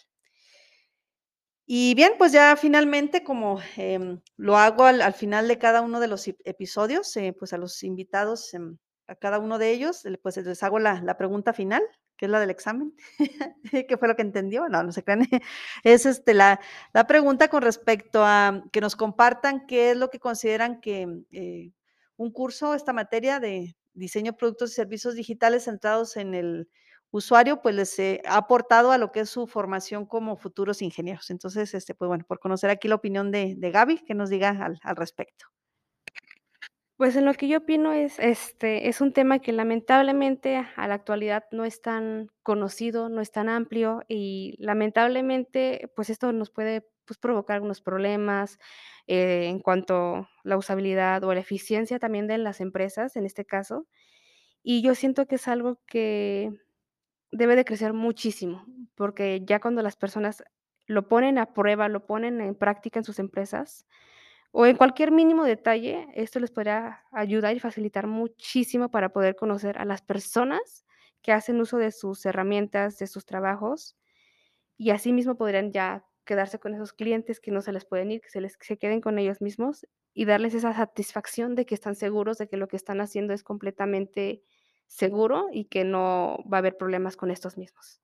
Y 1.66 1.95
bien, 1.95 2.12
pues 2.19 2.33
ya 2.33 2.57
finalmente, 2.57 3.25
como 3.25 3.59
em, 3.76 4.21
lo 4.37 4.57
hago 4.59 4.85
al, 4.85 5.14
final 5.14 5.49
de 5.49 5.59
cada 5.59 5.81
uno 5.81 5.99
de 5.99 6.09
los 6.09 6.26
episodios, 6.45 7.14
pues 7.38 7.52
a 7.54 7.59
los 7.59 7.83
invitados, 7.83 8.52
em, 8.54 8.76
a 9.07 9.14
cada 9.14 9.38
uno 9.38 9.59
de 9.59 9.71
ellos, 9.71 10.02
pues 10.23 10.37
les 10.37 10.62
hago 10.62 10.78
la, 10.78 11.00
la 11.02 11.16
pregunta 11.16 11.52
final 11.52 11.83
que 12.16 12.26
es 12.26 12.31
la 12.31 12.40
del 12.40 12.50
examen, 12.50 12.95
¿qué 13.88 13.97
fue 13.99 14.09
lo 14.09 14.16
que 14.16 14.23
entendió? 14.23 14.69
No, 14.69 14.83
no 14.83 14.93
se 14.93 15.02
crean. 15.02 15.21
Es 15.85 16.07
este, 16.07 16.35
la, 16.35 16.61
la, 16.93 17.07
pregunta 17.07 17.49
con 17.49 17.62
respecto 17.62 18.25
a 18.25 18.62
que 18.73 18.81
nos 18.81 18.97
compartan 18.97 19.66
qué 19.66 19.90
es 19.90 19.97
lo 19.97 20.11
que 20.11 20.21
consideran 20.21 20.81
que 20.81 21.09
eh, 21.33 21.73
un 22.16 22.31
curso, 22.31 22.75
esta 22.75 22.93
materia 22.93 23.40
de 23.40 23.76
diseño 23.95 24.33
de 24.33 24.39
productos 24.39 24.73
y 24.73 24.75
servicios 24.75 25.15
digitales 25.15 25.65
centrados 25.65 26.17
en 26.17 26.35
el 26.35 26.69
usuario, 27.11 27.63
pues 27.63 27.75
les 27.77 27.97
ha 28.27 28.37
aportado 28.37 28.91
a 28.93 28.99
lo 28.99 29.13
que 29.13 29.21
es 29.21 29.31
su 29.31 29.47
formación 29.47 30.07
como 30.07 30.37
futuros 30.37 30.83
ingenieros. 30.83 31.31
Entonces, 31.31 31.75
este, 31.75 31.95
pues 31.95 32.09
bueno, 32.09 32.25
por 32.27 32.41
conocer 32.41 32.71
aquí 32.71 32.89
la 32.89 32.97
opinión 32.97 33.31
de, 33.31 33.55
de 33.57 33.71
Gaby, 33.71 33.99
que 34.05 34.15
nos 34.15 34.31
diga 34.31 34.51
al, 34.51 34.81
al 34.83 34.97
respecto. 34.97 35.47
Pues, 36.97 37.17
en 37.17 37.25
lo 37.25 37.35
que 37.35 37.49
yo 37.49 37.59
opino 37.59 37.93
es, 37.93 38.21
este, 38.21 38.89
es 38.89 39.01
un 39.01 39.13
tema 39.13 39.41
que 39.41 39.53
lamentablemente 39.53 40.57
a 40.77 40.87
la 40.87 40.95
actualidad 40.95 41.45
no 41.51 41.65
es 41.65 41.83
tan 41.83 42.29
conocido, 42.45 43.09
no 43.09 43.21
es 43.21 43.33
tan 43.33 43.49
amplio 43.49 44.03
y 44.09 44.55
lamentablemente, 44.59 45.91
pues, 45.97 46.09
esto 46.09 46.33
nos 46.33 46.51
puede, 46.51 46.87
pues, 47.06 47.18
provocar 47.18 47.56
algunos 47.56 47.80
problemas, 47.82 48.58
eh, 49.06 49.46
en 49.49 49.61
cuanto 49.61 50.28
la 50.44 50.56
usabilidad 50.56 51.25
o 51.25 51.34
la 51.34 51.40
eficiencia 51.40 51.99
también 51.99 52.26
de 52.26 52.38
las 52.38 52.61
empresas, 52.61 53.16
en 53.16 53.26
este 53.26 53.44
caso. 53.44 53.87
Y 54.62 54.82
yo 54.82 54.94
siento 54.94 55.26
que 55.26 55.37
es 55.37 55.49
algo 55.49 55.80
que 55.87 56.52
debe 57.32 57.56
de 57.56 57.64
crecer 57.64 57.92
muchísimo, 57.92 58.66
porque 58.94 59.42
ya 59.44 59.61
cuando 59.61 59.82
las 59.82 59.96
personas 59.96 60.44
lo 60.87 61.08
ponen 61.08 61.38
a 61.38 61.54
prueba, 61.54 61.88
lo 61.88 62.06
ponen 62.06 62.40
en 62.40 62.54
práctica 62.54 63.00
en 63.00 63.04
sus 63.04 63.18
empresas, 63.18 63.87
o 64.52 64.66
en 64.66 64.76
cualquier 64.76 65.12
mínimo 65.12 65.44
detalle, 65.44 66.08
esto 66.14 66.40
les 66.40 66.50
podría 66.52 67.02
ayudar 67.12 67.56
y 67.56 67.61
facilitar 67.61 68.06
muchísimo 68.06 68.90
para 68.90 69.11
poder 69.11 69.37
conocer 69.37 69.78
a 69.78 69.84
las 69.84 70.02
personas 70.02 70.87
que 71.23 71.32
hacen 71.32 71.61
uso 71.61 71.78
de 71.78 71.92
sus 71.92 72.25
herramientas, 72.26 72.99
de 72.99 73.06
sus 73.08 73.26
trabajos, 73.26 73.96
y 74.76 74.90
asimismo 74.90 75.37
podrían 75.37 75.73
ya 75.73 76.04
quedarse 76.25 76.59
con 76.59 76.75
esos 76.75 76.93
clientes 76.93 77.40
que 77.40 77.50
no 77.50 77.62
se 77.62 77.73
les 77.73 77.85
pueden 77.85 78.11
ir, 78.11 78.21
que 78.21 78.31
se 78.31 78.40
les 78.40 78.57
se 78.61 78.78
queden 78.78 79.00
con 79.00 79.19
ellos 79.19 79.40
mismos 79.40 79.87
y 80.14 80.25
darles 80.25 80.54
esa 80.54 80.73
satisfacción 80.75 81.54
de 81.54 81.66
que 81.66 81.75
están 81.75 81.95
seguros 81.97 82.38
de 82.38 82.49
que 82.49 82.57
lo 82.57 82.69
que 82.69 82.76
están 82.76 83.00
haciendo 83.00 83.35
es 83.35 83.43
completamente 83.43 84.43
seguro 84.87 85.49
y 85.52 85.66
que 85.66 85.85
no 85.85 86.38
va 86.50 86.59
a 86.59 86.61
haber 86.61 86.76
problemas 86.76 87.16
con 87.16 87.31
estos 87.31 87.57
mismos. 87.57 88.00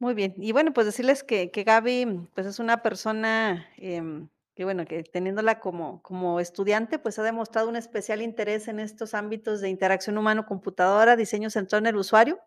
Muy 0.00 0.14
bien. 0.14 0.34
Y 0.36 0.52
bueno, 0.52 0.72
pues 0.72 0.86
decirles 0.86 1.24
que, 1.24 1.50
que 1.50 1.64
Gaby, 1.64 2.28
pues 2.34 2.46
es 2.46 2.60
una 2.60 2.82
persona 2.82 3.66
em, 3.76 4.28
que 4.54 4.64
bueno, 4.64 4.86
que 4.86 5.04
teniéndola 5.04 5.60
como, 5.60 6.02
como 6.02 6.40
estudiante, 6.40 6.98
pues 6.98 7.18
ha 7.20 7.22
demostrado 7.22 7.68
un 7.68 7.76
especial 7.76 8.22
interés 8.22 8.66
en 8.68 8.80
estos 8.80 9.14
ámbitos 9.14 9.60
de 9.60 9.68
interacción 9.68 10.18
humano-computadora, 10.18 11.14
diseño 11.14 11.48
centrado 11.48 11.80
en 11.82 11.86
el 11.86 11.96
usuario. 11.96 12.40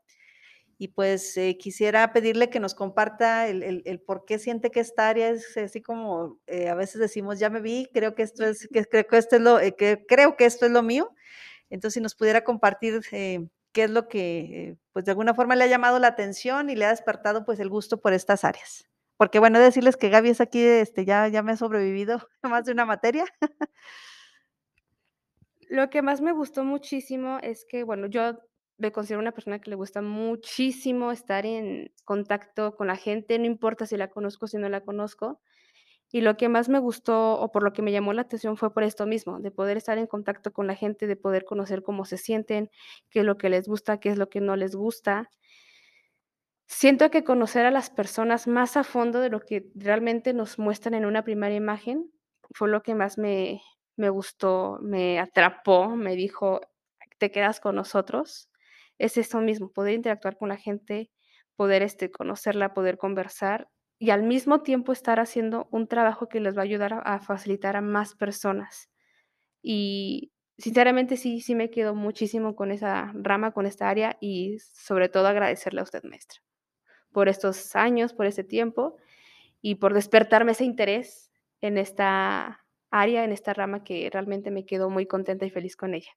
Y 0.82 0.88
pues 0.88 1.38
eh, 1.38 1.60
quisiera 1.60 2.12
pedirle 2.12 2.50
que 2.50 2.60
nos 2.60 2.74
comparta 2.74 3.48
el, 3.48 3.84
el, 3.86 4.00
por 4.00 4.26
qué 4.26 4.40
siente 4.40 4.72
que 4.72 4.80
esta 4.80 5.10
área 5.10 5.30
es 5.30 5.56
así 5.56 5.80
como 5.80 6.40
eh, 6.48 6.70
a 6.70 6.74
veces 6.74 7.00
decimos, 7.00 7.38
ya 7.38 7.52
me 7.52 7.62
vi, 7.62 7.88
creo 7.94 8.16
que 8.16 8.24
esto 8.24 8.44
es, 8.44 8.68
que 8.68 8.84
creo 8.86 9.06
que 9.06 9.18
esto 9.20 9.36
es 9.36 9.44
lo, 9.44 9.60
eh, 9.60 9.76
que 9.76 10.04
creo 10.08 10.36
que 10.36 10.46
esto 10.46 10.66
es 10.66 10.72
lo 10.72 10.82
mío. 10.82 11.14
Entonces, 11.70 11.94
si 11.94 12.02
nos 12.02 12.16
pudiera 12.16 12.44
compartir 12.44 13.02
qué 13.12 13.48
es 13.76 13.92
lo 13.92 14.08
que, 14.08 14.76
pues 14.92 15.06
de 15.06 15.12
alguna 15.12 15.36
forma 15.36 15.56
le 15.56 15.66
ha 15.66 15.68
llamado 15.68 16.00
la 16.00 16.08
atención 16.08 16.72
y 16.72 16.76
le 16.76 16.86
ha 16.86 16.90
despertado 16.90 17.46
pues 17.46 17.60
el 17.60 17.70
gusto 17.70 18.02
por 18.02 18.14
estas 18.14 18.44
áreas. 18.44 18.90
porque 19.18 19.38
bueno, 19.38 19.60
decirles 19.60 19.98
que 19.98 20.10
Gaby 20.10 20.30
es 20.32 20.42
aquí, 20.42 20.64
este, 20.64 21.06
ya, 21.06 21.28
ya 21.28 21.44
me 21.44 21.52
ha 21.52 21.58
sobrevivido 21.58 22.28
más 22.42 22.66
de 22.66 22.72
una 22.72 22.86
materia. 22.86 23.26
Lo 25.70 25.92
que 25.92 26.02
más 26.02 26.22
me 26.22 26.32
gustó 26.32 26.64
muchísimo 26.64 27.38
es 27.44 27.66
que, 27.66 27.84
bueno, 27.84 28.08
yo 28.08 28.40
me 28.82 28.92
considero 28.92 29.22
una 29.22 29.32
persona 29.34 29.60
que 29.60 29.70
le 29.70 29.76
gusta 29.78 30.02
muchísimo 30.02 31.12
estar 31.12 31.46
en 31.46 31.94
contacto 32.06 32.76
con 32.76 32.88
la 32.88 32.98
gente, 32.98 33.40
no 33.40 33.46
importa 33.46 33.86
si 33.86 33.98
la 33.98 34.10
conozco 34.10 34.46
o 34.46 34.48
si 34.50 34.58
no 34.58 34.70
la 34.70 34.82
conozco. 34.82 35.42
Y 36.12 36.22
lo 36.22 36.38
que 36.38 36.50
más 36.50 36.70
me 36.70 36.80
gustó, 36.80 37.40
o 37.40 37.52
por 37.52 37.64
lo 37.64 37.74
que 37.74 37.82
me 37.84 37.92
llamó 37.94 38.14
la 38.14 38.24
atención, 38.24 38.58
fue 38.58 38.74
por 38.74 38.84
esto 38.84 39.06
mismo, 39.08 39.40
de 39.40 39.52
poder 39.52 39.78
estar 39.78 39.98
en 39.98 40.08
contacto 40.08 40.54
con 40.54 40.68
la 40.68 40.76
gente, 40.76 41.08
de 41.08 41.16
poder 41.18 41.46
conocer 41.46 41.84
cómo 41.84 42.06
se 42.06 42.18
sienten, 42.18 42.70
qué 43.10 43.22
es 43.22 43.26
lo 43.26 43.38
que 43.38 43.50
les 43.50 43.68
gusta, 43.68 44.00
qué 44.00 44.10
es 44.10 44.18
lo 44.18 44.30
que 44.30 44.42
no 44.42 44.56
les 44.58 44.76
gusta. 44.76 45.30
Siento 46.68 47.12
que 47.12 47.24
conocer 47.24 47.66
a 47.66 47.72
las 47.72 47.90
personas 47.90 48.48
más 48.48 48.78
a 48.78 48.84
fondo 48.84 49.20
de 49.20 49.30
lo 49.30 49.42
que 49.42 49.70
realmente 49.76 50.34
nos 50.34 50.58
muestran 50.58 50.94
en 50.96 51.06
una 51.06 51.24
primera 51.24 51.54
imagen 51.54 52.12
fue 52.54 52.70
lo 52.70 52.82
que 52.82 52.96
más 52.96 53.18
me, 53.18 53.62
me 53.98 54.10
gustó, 54.10 54.78
me 54.82 55.20
atrapó, 55.20 55.90
me 55.96 56.16
dijo: 56.16 56.62
"Te 57.20 57.32
quedas 57.32 57.60
con 57.60 57.76
nosotros". 57.76 58.50
Es 59.02 59.18
eso 59.18 59.42
mismo, 59.42 59.72
poder 59.72 59.96
interactuar 59.96 60.38
con 60.38 60.50
la 60.50 60.58
gente, 60.58 61.10
poder, 61.56 61.82
este, 61.84 62.12
conocerla, 62.12 62.74
poder 62.74 62.98
conversar 62.98 63.68
y 64.00 64.12
al 64.12 64.24
mismo 64.24 64.62
tiempo 64.64 64.92
estar 64.92 65.20
haciendo 65.20 65.68
un 65.72 65.88
trabajo 65.88 66.28
que 66.30 66.40
les 66.40 66.56
va 66.58 66.62
a 66.62 66.66
ayudar 66.66 67.02
a 67.06 67.20
facilitar 67.22 67.76
a 67.78 67.82
más 67.82 68.16
personas. 68.16 68.90
Y 69.64 70.32
sinceramente 70.58 71.18
sí, 71.18 71.42
sí 71.42 71.56
me 71.56 71.70
quedo 71.72 71.96
muchísimo 71.96 72.56
con 72.56 72.72
esa 72.72 73.12
rama, 73.16 73.52
con 73.54 73.66
esta 73.66 73.90
área 73.90 74.18
y 74.22 74.60
sobre 74.60 75.10
todo 75.10 75.28
agradecerle 75.28 75.82
a 75.82 75.84
usted, 75.84 76.04
maestra, 76.04 76.42
por 77.12 77.30
estos 77.30 77.76
años, 77.76 78.14
por 78.14 78.28
ese 78.28 78.44
tiempo 78.44 78.98
y 79.62 79.76
por 79.76 79.94
despertarme 79.94 80.54
ese 80.54 80.66
interés 80.66 81.32
en 81.62 81.78
esta 81.78 82.66
área, 82.92 83.24
en 83.26 83.32
esta 83.34 83.54
rama 83.54 83.84
que 83.84 84.10
realmente 84.12 84.52
me 84.52 84.66
quedo 84.66 84.90
muy 84.90 85.08
contenta 85.08 85.46
y 85.46 85.52
feliz 85.52 85.76
con 85.78 85.94
ella. 85.96 86.12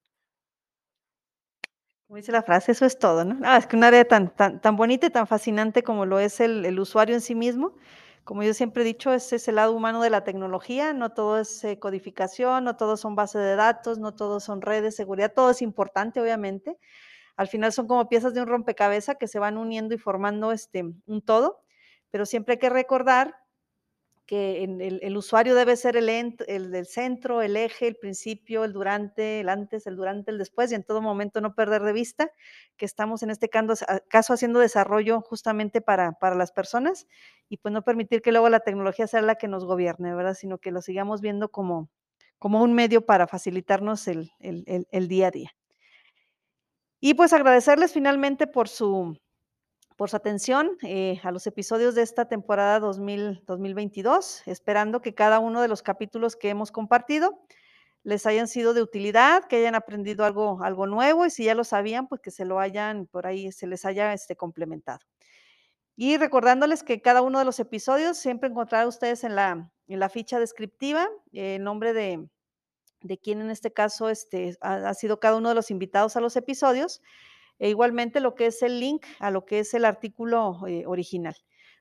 Como 2.08 2.18
dice 2.18 2.32
la 2.32 2.42
frase, 2.42 2.72
eso 2.72 2.84
es 2.84 2.98
todo, 2.98 3.24
¿no? 3.24 3.38
Ah, 3.44 3.56
es 3.56 3.66
que 3.66 3.76
un 3.76 3.84
área 3.84 4.04
tan 4.04 4.28
tan 4.36 4.60
tan 4.60 4.76
bonita 4.76 5.06
y 5.06 5.10
tan 5.10 5.26
fascinante 5.26 5.82
como 5.82 6.04
lo 6.04 6.18
es 6.20 6.38
el 6.40 6.64
el 6.66 6.78
usuario 6.78 7.14
en 7.14 7.22
sí 7.22 7.34
mismo. 7.34 7.74
Como 8.24 8.42
yo 8.42 8.52
siempre 8.54 8.82
he 8.82 8.86
dicho, 8.86 9.12
ese 9.12 9.36
es 9.36 9.48
el 9.48 9.56
lado 9.56 9.72
humano 9.74 10.02
de 10.02 10.10
la 10.10 10.24
tecnología, 10.24 10.92
no 10.94 11.10
todo 11.12 11.38
es, 11.38 11.62
eh, 11.64 11.78
codificación, 11.78 12.64
no 12.64 12.76
todo 12.76 12.96
son 12.96 13.14
bases 13.16 13.42
de 13.42 13.54
datos, 13.56 13.98
no 13.98 14.14
todo 14.14 14.40
son 14.40 14.62
redes, 14.62 14.96
seguridad, 14.96 15.32
todo 15.34 15.50
es 15.50 15.60
importante, 15.62 16.20
obviamente. 16.22 16.78
Al 17.36 17.48
final 17.48 17.72
son 17.72 17.88
como 17.88 18.08
piezas 18.08 18.34
de 18.34 18.42
un 18.42 18.48
rompecabezas 18.48 19.16
que 19.18 19.28
se 19.28 19.38
van 19.40 19.58
uniendo 19.58 19.94
y 19.94 19.98
formando, 19.98 20.52
este, 20.52 20.84
un 21.06 21.22
todo, 21.22 21.62
pero 22.10 22.26
siempre 22.26 22.54
hay 22.54 22.58
que 22.60 22.70
recordar 22.70 23.36
que 24.26 24.64
el 24.64 24.80
el 25.02 25.16
usuario 25.16 25.54
debe 25.54 25.76
ser 25.76 25.96
el 25.96 26.08
el 26.48 26.70
del 26.72 26.86
centro, 26.86 27.42
el 27.42 27.56
eje, 27.56 27.88
el 27.88 27.96
principio, 27.96 28.64
el 28.64 28.72
durante, 28.72 29.40
el 29.40 29.48
antes, 29.48 29.86
el 29.86 29.96
durante, 29.96 30.30
el 30.30 30.38
después, 30.38 30.72
y 30.72 30.74
en 30.76 30.84
todo 30.84 31.02
momento 31.02 31.40
no 31.40 31.54
perder 31.54 31.82
de 31.82 31.92
vista 31.92 32.30
que 32.76 32.86
estamos 32.86 33.22
en 33.22 33.30
este 33.30 33.50
ah, 33.88 34.00
caso 34.08 34.32
haciendo 34.34 34.60
desarrollo 34.60 35.20
justamente 35.22 35.80
para 35.80 36.12
para 36.12 36.34
las 36.36 36.52
personas 36.52 37.06
y, 37.48 37.58
pues, 37.58 37.72
no 37.72 37.82
permitir 37.82 38.22
que 38.22 38.32
luego 38.32 38.48
la 38.48 38.60
tecnología 38.60 39.06
sea 39.06 39.22
la 39.22 39.36
que 39.36 39.48
nos 39.48 39.64
gobierne, 39.66 40.14
¿verdad? 40.14 40.34
Sino 40.34 40.58
que 40.58 40.70
lo 40.72 40.82
sigamos 40.82 41.20
viendo 41.20 41.50
como 41.50 41.90
como 42.38 42.62
un 42.62 42.74
medio 42.74 43.06
para 43.06 43.26
facilitarnos 43.26 44.08
el 44.08 44.30
el 44.40 44.86
el 44.90 45.08
día 45.08 45.28
a 45.28 45.30
día. 45.32 45.50
Y, 47.02 47.14
pues, 47.14 47.32
agradecerles 47.32 47.92
finalmente 47.92 48.46
por 48.46 48.68
su 48.68 49.18
por 49.96 50.10
su 50.10 50.16
atención, 50.16 50.76
eh, 50.82 51.20
a 51.22 51.30
los 51.30 51.46
episodios 51.46 51.94
de 51.94 52.02
esta 52.02 52.26
temporada 52.26 52.80
2000 52.80 53.42
2022, 53.46 54.42
esperando 54.46 55.00
que 55.00 55.14
cada 55.14 55.38
uno 55.38 55.60
de 55.62 55.68
los 55.68 55.82
capítulos 55.82 56.36
que 56.36 56.50
hemos 56.50 56.72
compartido 56.72 57.40
les 58.02 58.26
hayan 58.26 58.48
sido 58.48 58.74
de 58.74 58.82
utilidad, 58.82 59.44
que 59.44 59.56
hayan 59.56 59.74
aprendido 59.74 60.24
algo 60.24 60.86
nuevo, 60.86 61.26
y 61.26 61.30
si 61.30 61.44
ya 61.44 61.54
lo 61.54 61.64
sabían, 61.64 62.06
pues, 62.08 62.20
que 62.20 62.30
se 62.30 62.44
lo 62.44 62.60
hayan 62.60 63.06
por 63.06 63.26
ahí 63.26 63.50
se 63.52 63.66
les 63.66 63.84
haya, 63.84 64.12
este, 64.12 64.36
complementado. 64.36 65.00
Y 65.96 66.16
recordándoles 66.18 66.82
que 66.82 67.00
cada 67.00 67.22
uno 67.22 67.38
de 67.38 67.44
los 67.44 67.60
episodios 67.60 68.18
siempre 68.18 68.48
encontrarán 68.50 68.88
ustedes 68.88 69.24
en 69.24 69.36
la 69.36 70.08
ficha 70.10 70.40
descriptiva 70.40 71.08
el 71.32 71.62
nombre 71.62 71.92
de 71.92 72.28
de 73.04 73.18
quién 73.18 73.40
en 73.40 73.50
este 73.50 73.72
caso, 73.72 74.08
este, 74.08 74.56
ha 74.60 74.94
sido 74.94 75.20
cada 75.20 75.36
uno 75.36 75.50
de 75.50 75.54
los 75.54 75.70
invitados 75.70 76.16
a 76.16 76.20
los 76.20 76.36
episodios, 76.36 77.02
e 77.58 77.70
igualmente 77.70 78.20
lo 78.20 78.34
que 78.34 78.46
es 78.46 78.62
el 78.62 78.80
link 78.80 79.04
a 79.18 79.30
lo 79.30 79.44
que 79.44 79.60
es 79.60 79.74
el 79.74 79.84
artículo, 79.84 80.66
eh, 80.66 80.84
original. 80.86 81.36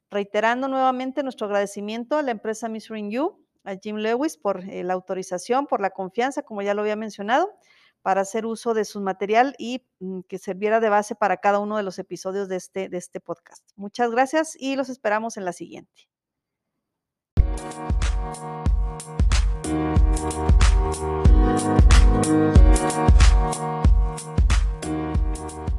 Reiterando 0.09 0.67
nuevamente 0.67 1.23
nuestro 1.23 1.47
agradecimiento 1.47 2.17
a 2.17 2.21
la 2.21 2.31
empresa 2.31 2.69
Measuring 2.69 3.11
You, 3.11 3.43
a 3.63 3.75
Jim 3.75 3.97
Lewis 3.97 4.37
por, 4.37 4.63
eh, 4.69 4.83
la 4.83 4.93
autorización, 4.93 5.67
por 5.67 5.81
la 5.81 5.89
confianza, 5.89 6.43
como 6.43 6.61
ya 6.61 6.73
lo 6.73 6.81
había 6.81 6.95
mencionado, 6.95 7.51
para 8.01 8.21
hacer 8.21 8.45
uso 8.45 8.73
de 8.73 8.85
su 8.85 8.99
material 9.01 9.55
y, 9.57 9.85
mm, 9.99 10.21
que 10.27 10.37
sirviera 10.37 10.79
de 10.79 10.89
base 10.89 11.15
para 11.15 11.37
cada 11.37 11.59
uno 11.59 11.77
de 11.77 11.83
los 11.83 11.97
episodios 11.99 12.49
de 12.49 12.57
este 12.57 12.89
de 12.89 12.97
este 12.97 13.19
podcast. 13.21 13.63
Muchas 13.75 14.11
gracias 14.11 14.55
y 14.59 14.75
los 14.75 14.89
esperamos 14.89 15.37
en 15.37 15.45
la 15.45 15.53
siguiente. 15.53 16.09
you 25.35 25.72